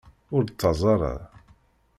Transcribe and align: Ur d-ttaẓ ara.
Ur 0.35 0.41
d-ttaẓ 0.43 0.81
ara. 0.93 1.13